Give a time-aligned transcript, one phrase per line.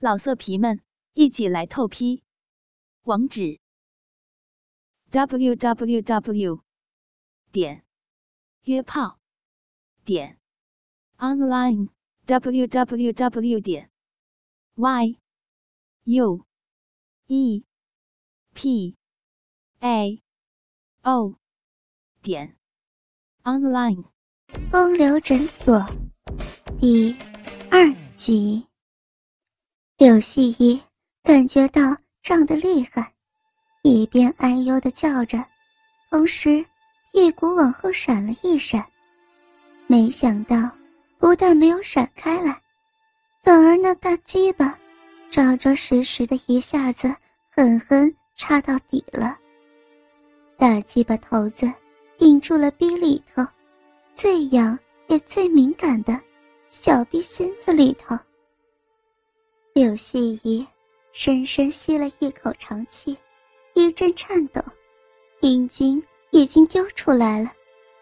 [0.00, 0.80] 老色皮们，
[1.14, 2.22] 一起来透批！
[3.02, 3.58] 网址
[5.10, 6.62] ：w w w
[7.50, 7.84] 点
[8.62, 9.18] 约炮
[10.04, 10.38] 点
[11.16, 11.88] online
[12.26, 13.90] w w w 点
[14.76, 15.18] y
[16.04, 16.46] u
[17.26, 17.64] e
[18.54, 18.96] p
[19.80, 20.22] a
[21.02, 21.34] o
[22.22, 22.56] 点
[23.42, 24.04] online。
[24.70, 25.84] 风流诊所
[26.78, 27.16] 第
[27.72, 28.67] 二集。
[29.98, 30.80] 柳细衣
[31.24, 31.80] 感觉到
[32.22, 33.12] 胀得厉害，
[33.82, 35.44] 一边哎呦的叫着，
[36.08, 36.64] 同时
[37.10, 38.86] 屁股往后闪了一闪。
[39.88, 40.70] 没想到，
[41.18, 42.56] 不但没有闪开来，
[43.42, 44.78] 反而那大鸡巴
[45.28, 47.12] 扎扎实实的一下子
[47.50, 49.36] 狠狠插到底了。
[50.56, 51.68] 大鸡巴头子
[52.16, 53.44] 顶住了逼里头，
[54.14, 54.78] 最痒
[55.08, 56.16] 也最敏感的
[56.70, 58.16] 小逼心子里头。
[59.78, 60.66] 柳细怡
[61.12, 63.16] 深深吸了一口长气，
[63.74, 64.60] 一阵颤抖，
[65.40, 67.52] 阴茎已经丢出来了，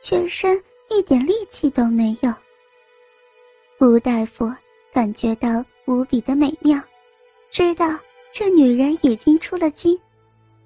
[0.00, 2.32] 全身一点力气都没有。
[3.86, 4.50] 吴大夫
[4.94, 6.80] 感觉到无比的美妙，
[7.50, 8.00] 知道
[8.32, 9.94] 这女人已经出了精，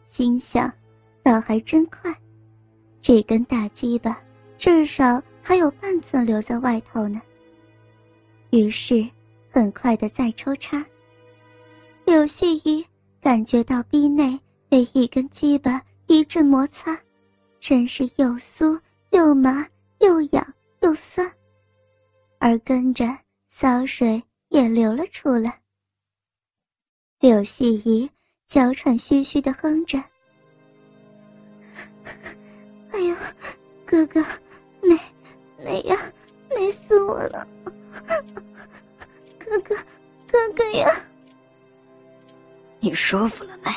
[0.05, 0.73] 心想：
[1.25, 2.17] 倒还真快，
[3.01, 4.23] 这根大鸡巴
[4.57, 7.21] 至少还有半寸留在外头呢。
[8.51, 9.05] 于是，
[9.51, 10.81] 很快的再抽插。
[12.05, 12.85] 柳细衣
[13.21, 16.99] 感觉到臂内被一根鸡巴一阵摩擦，
[17.61, 18.79] 真是又酥
[19.11, 19.67] 又麻
[20.01, 21.31] 又痒又酸，
[22.39, 23.07] 而跟着
[23.49, 25.61] 骚水也流了出来。
[27.21, 28.11] 柳细衣
[28.47, 30.03] 娇喘吁吁的哼着
[32.91, 33.17] ：“哎呀，
[33.87, 34.23] 哥哥，
[43.13, 43.71] 舒服了没？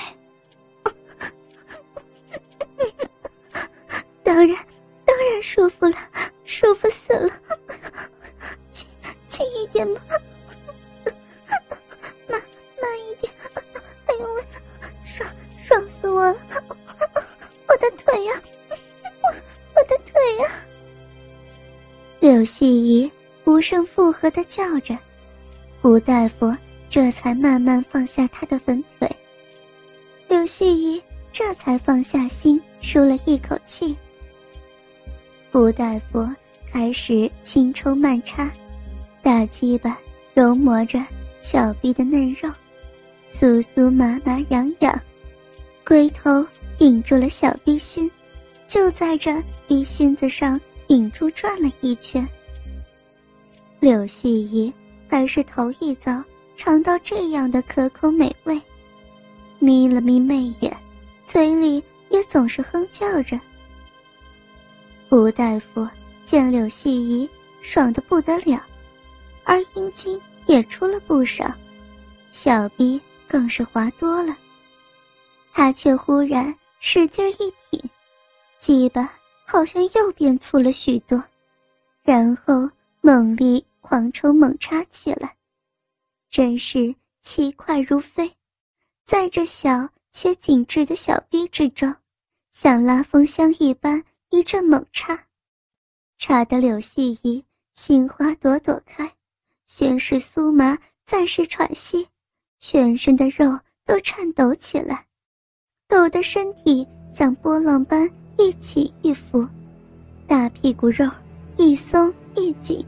[4.24, 4.58] 当然，
[5.04, 5.98] 当然舒服了，
[6.46, 7.30] 舒服死了。
[8.72, 8.88] 轻
[9.28, 10.00] 轻一点嘛，
[12.30, 12.42] 慢
[12.82, 13.30] 慢一点。
[14.06, 14.42] 哎呦喂，
[15.04, 16.38] 爽爽死我了！
[17.68, 18.42] 我的腿呀，
[19.22, 19.28] 我
[19.76, 20.50] 我的腿呀！
[22.22, 23.12] 柳细怡
[23.44, 24.98] 无声附和的叫着，
[25.82, 26.56] 吴大夫。
[26.88, 29.15] 这才慢慢放下他的粉腿，
[30.46, 31.02] 柳细衣
[31.32, 33.98] 这才放下心，舒了一口气。
[35.54, 36.24] 吴大夫
[36.72, 38.48] 开始轻抽慢插，
[39.24, 39.98] 大鸡巴
[40.36, 41.04] 揉磨着
[41.42, 42.48] 小臂的嫩肉，
[43.28, 45.02] 酥酥麻麻痒痒，
[45.84, 46.46] 龟头
[46.78, 48.10] 顶住了小臂心，
[48.68, 52.24] 就在这逼心子上顶住转了一圈。
[53.80, 54.72] 柳细衣
[55.08, 56.24] 还是头一遭。
[56.56, 58.62] 尝到这样的可口美味，
[59.60, 60.76] 眯了眯媚眼，
[61.26, 63.40] 嘴里也总是哼叫着。
[65.10, 65.88] 吴大夫
[66.26, 67.30] 见柳细姨
[67.62, 68.62] 爽的不得了，
[69.44, 71.52] 而阴茎也出了不少，
[72.32, 74.36] 小臂更是滑多了。
[75.54, 77.90] 他却忽然使劲一挺，
[78.60, 79.10] 鸡巴
[79.46, 81.24] 好像又变粗了许多，
[82.04, 82.70] 然后
[83.02, 85.34] 猛力狂抽猛插起来。
[86.30, 88.30] 真是奇快如飞，
[89.06, 91.96] 在这小且紧致的小臂之中，
[92.52, 95.28] 像拉风箱一般一阵猛插，
[96.18, 99.14] 插得柳细衣心花朵朵开，
[99.68, 102.08] 先是酥麻，再是喘息，
[102.58, 105.06] 全身的肉都颤抖起来，
[105.88, 109.48] 抖得身体像波浪般一起一伏，
[110.26, 111.08] 大屁股肉
[111.58, 112.84] 一松一紧，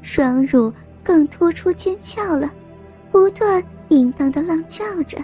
[0.00, 0.72] 双乳
[1.04, 2.50] 更突出尖翘了。
[3.10, 5.22] 不断淫荡的浪叫着：“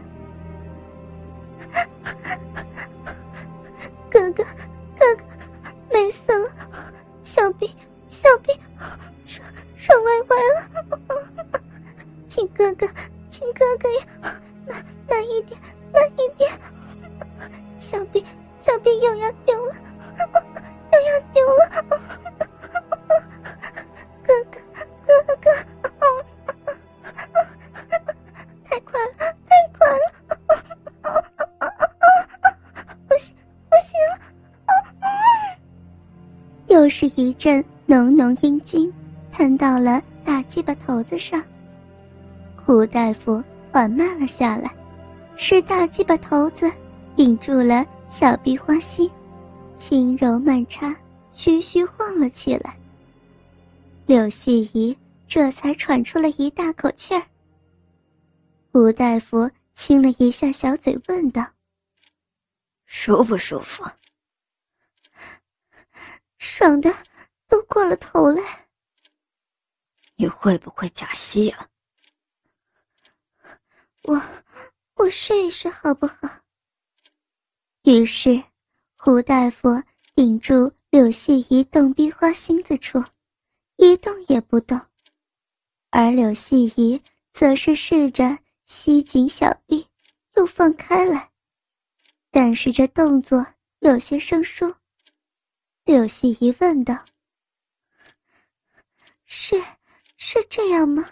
[4.11, 4.45] 哥哥，
[36.96, 38.93] 是一阵浓浓阴茎
[39.32, 41.43] 喷到了大鸡巴头子上。
[42.64, 43.43] 胡大夫
[43.73, 44.73] 缓慢了下来，
[45.35, 46.70] 是大鸡巴头子
[47.17, 49.11] 顶住了小臂花心，
[49.76, 50.94] 轻柔慢插，
[51.32, 52.76] 徐徐晃了起来。
[54.06, 57.25] 柳细怡这才喘出了一大口气儿。
[58.70, 61.44] 胡大夫亲了一下小嘴，问道
[62.87, 63.82] ：“舒不舒服？”
[66.44, 66.94] 爽的
[67.49, 68.69] 都过了头来。
[70.17, 71.69] 你会不会假戏啊？
[74.02, 74.23] 我，
[74.94, 76.29] 我试一试好不好？
[77.85, 78.44] 于是，
[78.96, 79.82] 胡大夫
[80.14, 83.02] 顶住柳细仪逗逼花心子处，
[83.76, 84.79] 一动也不动，
[85.90, 87.02] 而柳细仪
[87.32, 89.88] 则是试着吸紧小臂，
[90.37, 91.31] 又放开来，
[92.31, 93.44] 但是这动作
[93.81, 94.73] 有些生疏。
[95.85, 97.05] 柳细仪问道
[99.27, 99.63] ：“是，
[100.17, 101.05] 是这样吗？”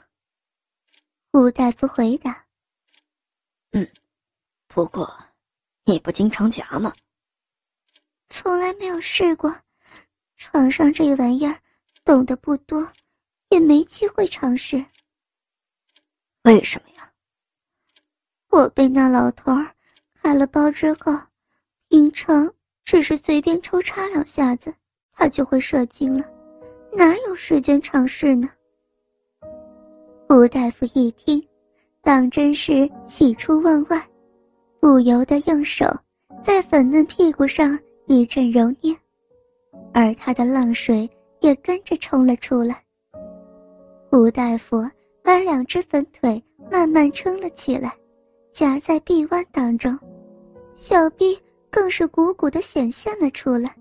[1.33, 2.47] 吴大夫回答
[3.73, 3.87] ：“嗯，
[4.69, 5.15] 不过，
[5.85, 6.91] 你不经常夹吗
[8.31, 9.55] ？”“从来没有试过，
[10.39, 11.61] 床上这玩意儿，
[12.03, 12.91] 懂得不多，
[13.51, 14.83] 也没机会尝试。
[16.45, 17.13] ”“为什么呀
[18.49, 19.77] ？”“我被那老头儿
[20.15, 21.13] 开了包之后，
[21.89, 22.51] 平常……”
[22.85, 24.73] 只是随便抽插两下子，
[25.13, 26.25] 他就会射精了，
[26.93, 28.49] 哪有时间尝试呢？
[30.29, 31.43] 胡大夫一听，
[32.03, 34.03] 当真是喜出望外，
[34.81, 35.87] 不由得用手
[36.45, 38.95] 在粉嫩屁股上一阵揉捏，
[39.93, 41.09] 而他的浪水
[41.41, 42.83] 也跟着冲了出来。
[44.11, 44.85] 胡大夫
[45.23, 47.95] 把两只粉腿慢慢撑了起来，
[48.53, 49.99] 夹在臂弯当中，
[50.75, 51.39] 小臂。
[51.73, 53.75] 更是鼓鼓的显现了出来，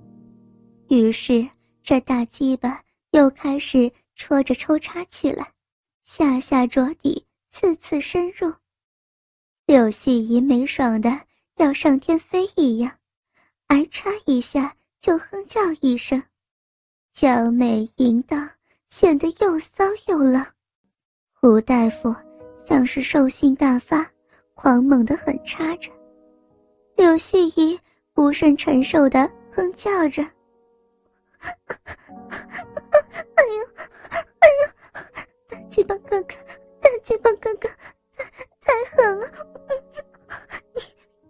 [0.87, 1.45] 于是
[1.83, 5.45] 这大鸡巴又开始戳着抽插起来，
[6.05, 8.51] 下下着底，次次深入。
[9.65, 11.19] 柳细姨没爽的
[11.57, 12.89] 要上天飞一样，
[13.67, 16.23] 挨插一下就哼叫一声，
[17.11, 18.49] 娇美淫荡，
[18.87, 20.47] 显得又骚又浪。
[21.33, 22.15] 胡大夫
[22.65, 24.09] 像是兽性大发，
[24.53, 25.91] 狂猛的很插着。
[27.01, 27.79] 柳细仪
[28.13, 30.21] 不甚承受的哼叫着
[31.41, 33.67] ：“哎呦，
[34.37, 34.69] 哎呦，
[35.49, 36.35] 大鸡巴哥哥，
[36.79, 37.67] 大鸡巴哥哥，
[38.15, 38.23] 太
[38.61, 39.27] 太狠了！
[40.75, 40.83] 你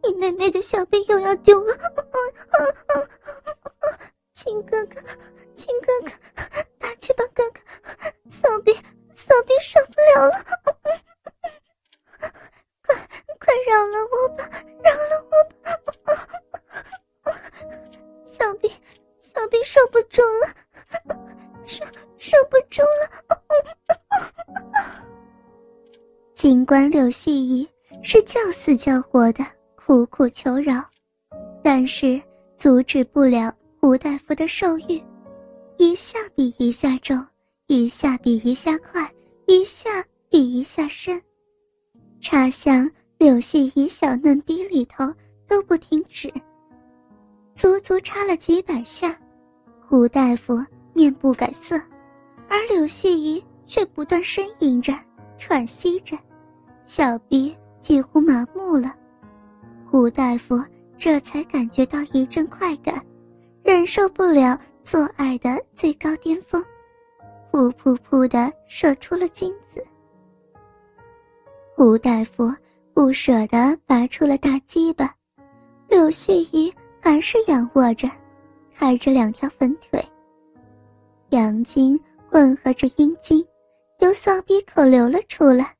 [0.03, 1.73] 你妹妹的小臂又要丢了，
[4.33, 4.99] 亲哥哥，
[5.55, 6.11] 亲哥哥，
[6.79, 7.61] 大鸡巴哥哥，
[8.29, 8.73] 骚逼
[9.15, 10.45] 骚逼受不了了！
[26.71, 27.67] 管柳细仪
[28.01, 29.45] 是叫死叫活的
[29.75, 30.81] 苦苦求饶，
[31.61, 32.17] 但是
[32.55, 35.03] 阻止不了胡大夫的兽欲，
[35.75, 37.21] 一下比一下重，
[37.67, 39.05] 一下比一下快，
[39.47, 41.21] 一下比一下深，
[42.21, 45.13] 插向柳细仪小嫩逼里头
[45.49, 46.31] 都不停止。
[47.53, 49.13] 足足插了几百下，
[49.85, 50.57] 胡大夫
[50.93, 51.75] 面不改色，
[52.47, 54.97] 而柳细仪却不断呻吟着、
[55.37, 56.17] 喘息着，
[56.93, 58.93] 小臂几乎麻木了。
[59.89, 60.61] 胡大夫
[60.97, 63.01] 这才感觉到一阵快感，
[63.63, 66.61] 忍受不了做爱的最高巅峰，
[67.49, 69.81] 噗噗噗的射出了精子。
[71.77, 72.53] 胡大夫
[72.93, 75.15] 不舍得拔出了大鸡巴，
[75.87, 76.69] 柳细仪。
[77.03, 78.07] 还是仰卧着，
[78.75, 80.05] 开着两条粉腿。
[81.29, 81.97] 阳精
[82.29, 83.43] 混合着阴精，
[83.99, 85.73] 由骚逼口流了出来，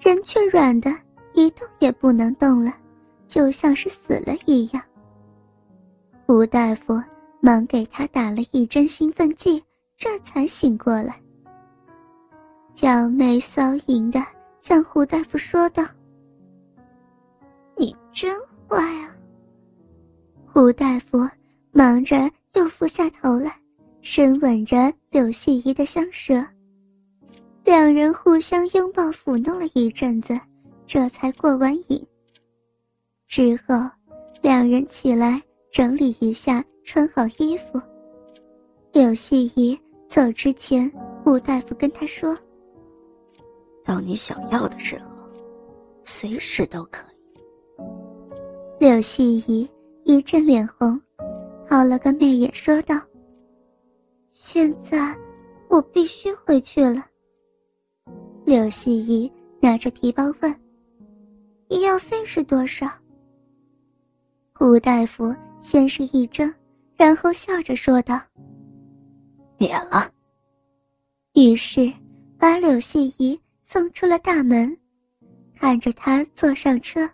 [0.00, 0.90] 人却软的
[1.34, 2.74] 一动也不能动了，
[3.28, 4.82] 就像是死了一样。
[6.26, 7.00] 胡大夫
[7.40, 9.62] 忙给他打了一针兴奋剂，
[9.96, 11.20] 这才醒过来。
[12.72, 14.24] 娇媚骚淫的
[14.60, 15.84] 向胡大夫说道
[17.76, 18.34] ：“你真
[18.66, 19.14] 坏啊！”
[20.46, 21.28] 胡大夫
[21.72, 23.54] 忙着又俯下头来，
[24.00, 26.42] 深吻着柳细仪的香舌。
[27.70, 30.36] 两人互相拥抱抚弄了一阵子，
[30.86, 32.04] 这才过完瘾。
[33.28, 33.88] 之后，
[34.42, 37.80] 两人起来整理一下，穿好衣服。
[38.90, 40.90] 柳细仪走之前，
[41.22, 42.36] 胡大夫跟他说
[43.86, 45.04] ：“到你想要的时候，
[46.02, 47.80] 随时都可以。”
[48.84, 49.70] 柳细仪。
[50.02, 51.00] 一阵脸红，
[51.68, 53.00] 好了个媚眼，说道
[54.34, 55.16] ：“现在
[55.68, 57.06] 我必须回去了。”
[58.44, 59.30] 柳细姨
[59.60, 60.54] 拿着皮包问
[61.68, 62.90] ：“医药费是多少？”
[64.52, 66.52] 胡大夫先是一怔，
[66.96, 68.20] 然后笑着说道
[69.56, 70.10] ：“免了。”
[71.34, 71.92] 于是
[72.38, 74.76] 把柳细姨送出了大门，
[75.56, 77.08] 看着他坐上车，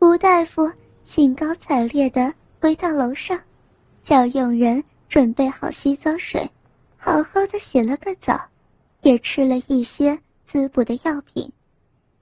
[0.00, 0.70] 胡大夫
[1.02, 3.38] 兴高采烈的回到楼上，
[4.02, 6.48] 叫佣人准备好洗澡水，
[6.96, 8.40] 好好的洗了个澡，
[9.02, 10.18] 也吃了一些
[10.48, 11.52] 滋补的药品，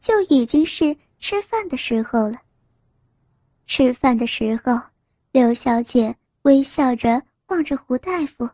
[0.00, 2.42] 就已经是吃饭的时候了。
[3.66, 4.76] 吃饭的时候，
[5.30, 8.50] 刘小姐微笑着望着胡大夫。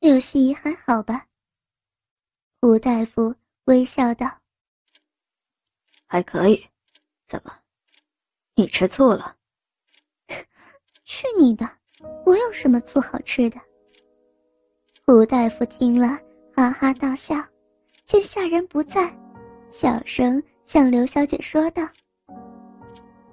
[0.00, 1.24] 柳希怡还好吧？
[2.60, 3.32] 胡大夫
[3.66, 4.28] 微笑道。
[6.04, 6.66] 还可以，
[7.28, 7.56] 怎么？
[8.56, 9.36] 你吃醋了？
[11.06, 11.70] 去你的！
[12.26, 13.60] 我有什么醋好吃的？
[15.06, 16.18] 胡大夫听了，
[16.56, 17.36] 哈哈大笑，
[18.04, 19.10] 见下人不在，
[19.70, 21.88] 小声向刘小姐说道：“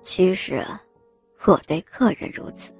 [0.01, 0.81] 其实啊，
[1.45, 2.71] 我对客人如此，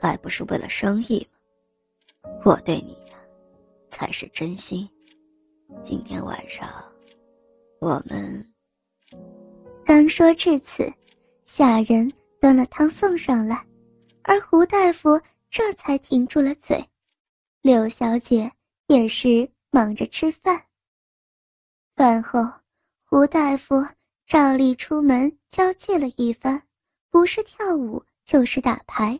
[0.00, 2.30] 还不是为了生意吗？
[2.44, 3.16] 我对你呀，
[3.90, 4.88] 才是真心。
[5.82, 6.68] 今天晚上，
[7.80, 8.46] 我们……”
[9.86, 10.92] 刚说至此，
[11.46, 13.64] 下人端了汤送上来，
[14.22, 15.18] 而胡大夫
[15.48, 16.84] 这才停住了嘴。
[17.62, 18.52] 柳小姐
[18.88, 20.62] 也是忙着吃饭。
[21.96, 22.42] 饭后，
[23.04, 23.74] 胡大夫
[24.26, 26.62] 照例出门交际了一番，
[27.08, 29.18] 不是跳舞就是打牌，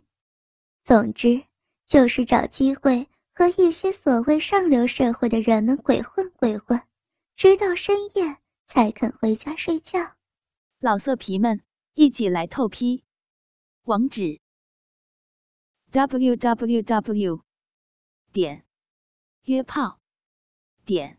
[0.85, 1.43] 总之
[1.87, 6.79] 就是找机会和一些所谓上流社会的人们鬼混鬼混，
[7.35, 10.17] 直到深夜才肯回家睡觉。
[10.79, 11.63] 老色皮们，
[11.95, 13.05] 一起来透批！
[13.85, 14.43] 网址
[15.93, 17.41] ：w w w
[18.35, 18.67] 点
[19.45, 19.99] 约炮
[20.85, 21.19] 点